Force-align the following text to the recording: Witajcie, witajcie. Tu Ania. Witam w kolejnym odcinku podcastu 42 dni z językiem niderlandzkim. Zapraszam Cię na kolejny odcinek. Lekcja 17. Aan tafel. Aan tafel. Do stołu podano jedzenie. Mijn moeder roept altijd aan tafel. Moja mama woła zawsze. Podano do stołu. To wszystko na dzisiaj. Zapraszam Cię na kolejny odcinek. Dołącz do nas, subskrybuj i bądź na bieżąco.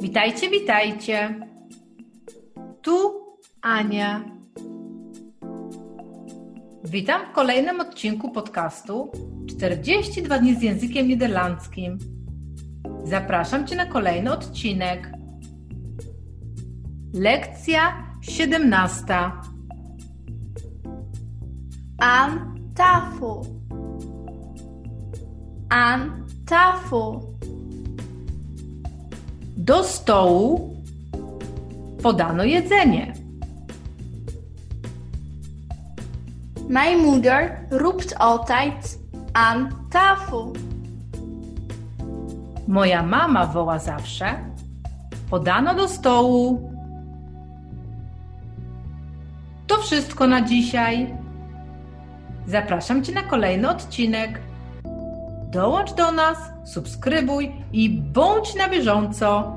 Witajcie, 0.00 0.50
witajcie. 0.50 1.46
Tu 2.82 2.92
Ania. 3.62 4.24
Witam 6.84 7.26
w 7.26 7.32
kolejnym 7.32 7.80
odcinku 7.80 8.30
podcastu 8.30 9.10
42 9.46 10.38
dni 10.38 10.54
z 10.54 10.62
językiem 10.62 11.08
niderlandzkim. 11.08 11.98
Zapraszam 13.04 13.66
Cię 13.66 13.76
na 13.76 13.86
kolejny 13.86 14.32
odcinek. 14.32 15.12
Lekcja 17.14 17.80
17. 18.20 19.30
Aan 21.98 22.54
tafel. 22.74 23.42
Aan 25.70 26.26
tafel. 26.46 27.37
Do 29.68 29.84
stołu 29.84 30.76
podano 32.02 32.44
jedzenie. 32.44 33.12
Mijn 36.68 36.98
moeder 36.98 37.66
roept 37.70 38.18
altijd 38.18 38.98
aan 39.32 39.86
tafel. 39.90 40.52
Moja 42.66 43.02
mama 43.02 43.46
woła 43.46 43.78
zawsze. 43.78 44.38
Podano 45.30 45.74
do 45.74 45.88
stołu. 45.88 46.70
To 49.66 49.76
wszystko 49.82 50.26
na 50.26 50.40
dzisiaj. 50.42 51.14
Zapraszam 52.46 53.04
Cię 53.04 53.12
na 53.12 53.22
kolejny 53.22 53.70
odcinek. 53.70 54.40
Dołącz 55.50 55.92
do 55.92 56.12
nas, 56.12 56.38
subskrybuj 56.64 57.52
i 57.72 57.90
bądź 57.90 58.54
na 58.54 58.68
bieżąco. 58.68 59.52